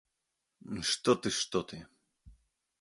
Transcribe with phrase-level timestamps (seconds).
[0.93, 1.77] Што ты, што ты.